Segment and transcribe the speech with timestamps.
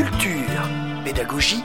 [0.00, 0.66] Culture,
[1.04, 1.62] pédagogie,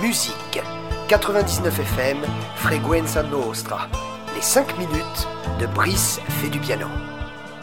[0.00, 0.62] musique.
[1.08, 2.18] 99 FM,
[2.54, 3.88] Freguenza Nostra.
[4.36, 5.28] Les 5 minutes
[5.58, 6.86] de Brice fait du piano.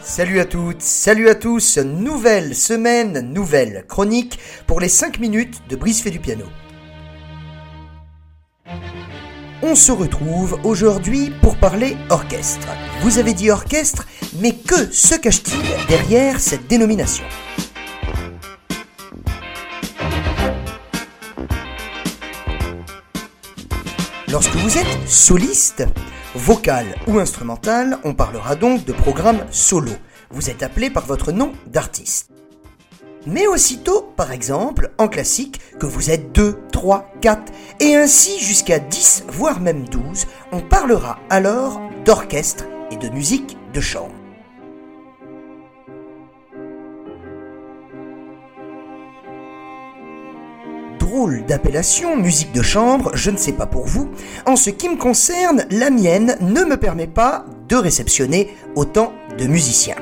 [0.02, 5.76] Salut à toutes, salut à tous, nouvelle semaine, nouvelle chronique pour les 5 minutes de
[5.76, 6.44] Brice fait du piano.
[9.62, 12.68] On se retrouve aujourd'hui pour parler orchestre.
[13.00, 14.06] Vous avez dit orchestre,
[14.42, 17.24] mais que se cache-t-il derrière cette dénomination?
[24.32, 25.84] Lorsque vous êtes soliste,
[26.34, 29.92] vocal ou instrumental, on parlera donc de programme solo.
[30.30, 32.30] Vous êtes appelé par votre nom d'artiste.
[33.26, 38.78] Mais aussitôt, par exemple, en classique, que vous êtes 2, 3, 4, et ainsi jusqu'à
[38.78, 44.14] 10, voire même 12, on parlera alors d'orchestre et de musique de chambre.
[51.46, 54.10] D'appellation, musique de chambre, je ne sais pas pour vous.
[54.46, 59.46] En ce qui me concerne, la mienne ne me permet pas de réceptionner autant de
[59.46, 59.96] musiciens.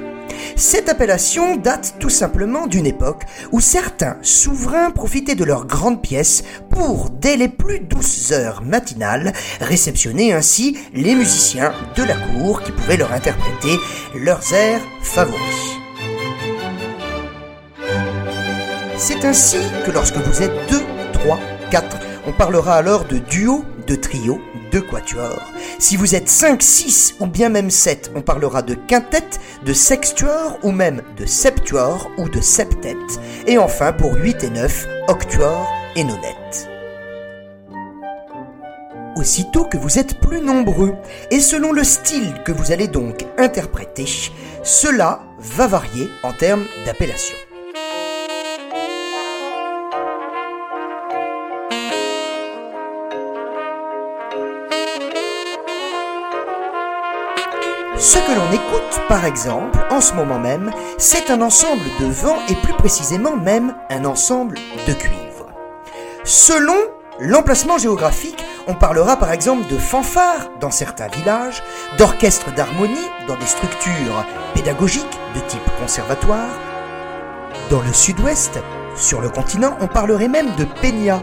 [0.55, 6.45] Cette appellation date tout simplement d'une époque où certains souverains profitaient de leurs grandes pièces
[6.71, 12.73] pour, dès les plus douces heures matinales, réceptionner ainsi les musiciens de la cour qui
[12.73, 13.77] pouvaient leur interpréter
[14.15, 15.41] leurs airs favoris.
[18.97, 20.90] C'est ainsi que lorsque vous êtes deux
[21.21, 21.39] 3,
[21.71, 21.99] 4.
[22.27, 24.41] On parlera alors de duo, de trio,
[24.71, 25.41] de quatuor.
[25.79, 30.59] Si vous êtes 5, 6 ou bien même 7, on parlera de quintette, de sextuor
[30.63, 33.21] ou même de septuor ou de septette.
[33.47, 36.69] Et enfin pour 8 et 9, octuor et nonette.
[39.17, 40.95] Aussitôt que vous êtes plus nombreux,
[41.31, 44.07] et selon le style que vous allez donc interpréter,
[44.63, 47.37] cela va varier en termes d'appellation.
[58.01, 62.39] Ce que l'on écoute, par exemple, en ce moment même, c'est un ensemble de vent
[62.49, 64.57] et plus précisément même un ensemble
[64.89, 65.49] de cuivre.
[66.25, 66.79] Selon
[67.19, 71.63] l'emplacement géographique, on parlera par exemple de fanfares dans certains villages,
[71.99, 74.25] d'orchestres d'harmonie dans des structures
[74.55, 76.59] pédagogiques de type conservatoire.
[77.69, 78.61] Dans le sud-ouest,
[78.97, 81.23] sur le continent, on parlerait même de peña,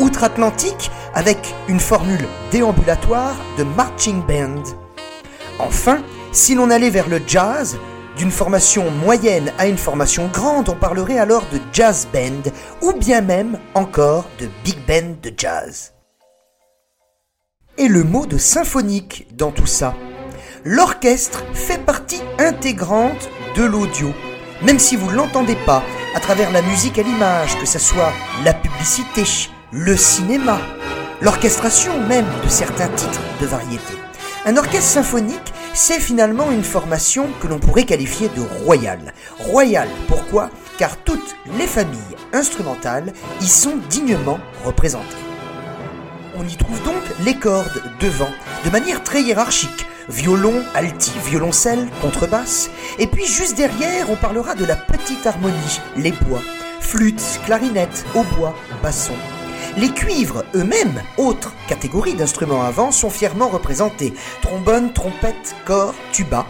[0.00, 4.64] outre-Atlantique, avec une formule déambulatoire de marching band.
[5.58, 6.00] Enfin,
[6.36, 7.78] si l'on allait vers le jazz,
[8.18, 12.50] d'une formation moyenne à une formation grande, on parlerait alors de jazz band
[12.82, 15.94] ou bien même encore de big band de jazz.
[17.78, 19.94] Et le mot de symphonique dans tout ça
[20.62, 24.12] L'orchestre fait partie intégrante de l'audio,
[24.62, 25.82] même si vous ne l'entendez pas
[26.14, 28.12] à travers la musique à l'image, que ce soit
[28.44, 29.24] la publicité,
[29.72, 30.58] le cinéma,
[31.22, 33.94] l'orchestration même de certains titres de variété.
[34.44, 39.12] Un orchestre symphonique c'est finalement une formation que l'on pourrait qualifier de royale.
[39.38, 40.48] Royale, pourquoi?
[40.78, 45.04] Car toutes les familles instrumentales y sont dignement représentées.
[46.34, 48.30] On y trouve donc les cordes devant,
[48.64, 49.86] de manière très hiérarchique.
[50.08, 52.70] Violon, alti, violoncelle, contrebasse.
[52.98, 56.42] Et puis juste derrière, on parlera de la petite harmonie, les bois.
[56.80, 59.14] Flûte, clarinette, hautbois, basson,
[59.76, 64.14] les cuivres eux-mêmes, autre catégorie d'instruments à vent, sont fièrement représentés.
[64.42, 66.46] Trombone, trompette, corps, tuba.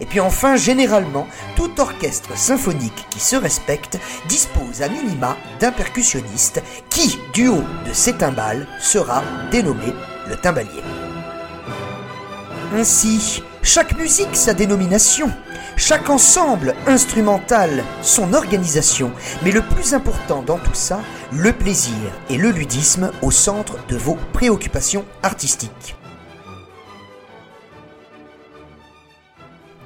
[0.00, 6.62] Et puis enfin, généralement, tout orchestre symphonique qui se respecte dispose à minima d'un percussionniste
[6.90, 9.94] qui, du haut de ses timbales, sera dénommé
[10.28, 10.82] le timbalier.
[12.74, 15.30] Ainsi, chaque musique sa dénomination,
[15.76, 21.00] chaque ensemble instrumental son organisation, mais le plus important dans tout ça,
[21.32, 21.94] le plaisir
[22.30, 25.96] et le ludisme au centre de vos préoccupations artistiques.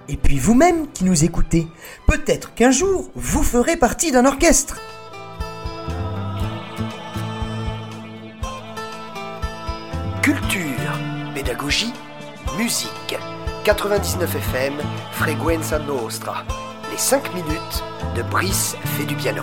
[0.09, 1.69] Et puis vous-même qui nous écoutez,
[2.07, 4.81] peut-être qu'un jour vous ferez partie d'un orchestre.
[10.23, 10.99] Culture,
[11.35, 11.93] pédagogie,
[12.59, 13.17] musique.
[13.65, 14.75] 99 FM,
[15.13, 16.45] Freguenza Nostra.
[16.91, 17.85] Les 5 minutes
[18.17, 19.43] de Brice fait du piano.